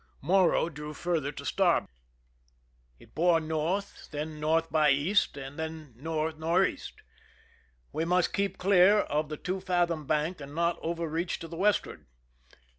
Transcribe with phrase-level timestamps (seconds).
[0.19, 1.87] Morro drew farther to starboard.
[2.99, 7.03] It bore north, 90 THE RUN IN then north by east, then north northeast.
[7.93, 11.55] We must keep clear of the two fathom bank and not over reach to the
[11.55, 12.07] westward.